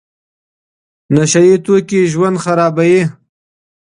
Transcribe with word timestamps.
نشه 1.15 1.41
يي 1.47 1.55
توکي 1.65 1.99
ژوند 2.11 2.37
خرابوي. 2.43 3.01